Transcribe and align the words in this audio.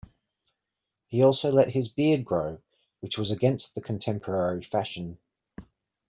He 1.09 1.21
also 1.21 1.51
let 1.51 1.69
his 1.73 1.87
beard 1.87 2.25
grow, 2.25 2.57
which 3.01 3.19
was 3.19 3.29
against 3.29 3.75
the 3.75 3.81
contemporary 3.81 4.63
fashion. 4.63 5.19